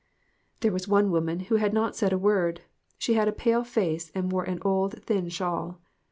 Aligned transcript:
There 0.61 0.71
was 0.71 0.87
one 0.87 1.11
woman 1.11 1.41
who 1.41 1.57
had 1.57 1.75
not 1.75 1.95
said 1.95 2.11
a 2.11 2.17
word. 2.17 2.61
She 2.97 3.13
had 3.13 3.27
a 3.27 3.31
pale 3.31 3.63
face, 3.63 4.11
and 4.15 4.31
wore 4.31 4.45
an 4.45 4.57
old, 4.63 5.03
thin 5.03 5.29
shawl. 5.29 5.79